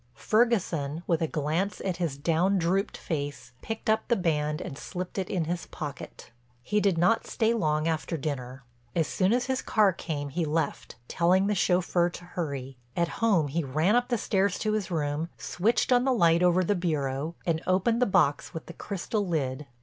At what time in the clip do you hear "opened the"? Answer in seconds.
17.67-18.07